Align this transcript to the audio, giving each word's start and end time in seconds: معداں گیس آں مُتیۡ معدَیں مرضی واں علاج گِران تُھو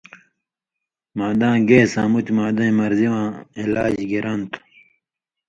معداں 1.17 1.57
گیس 1.67 1.93
آں 2.01 2.07
مُتیۡ 2.11 2.35
معدَیں 2.37 2.73
مرضی 2.79 3.07
واں 3.13 3.27
علاج 3.59 3.95
گِران 4.09 4.39
تُھو 4.51 4.61